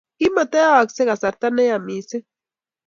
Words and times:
Kimatayaaksei 0.19 1.07
kasarta 1.09 1.47
ne 1.51 1.63
yaa 1.69 1.85
missing'. 1.85 2.27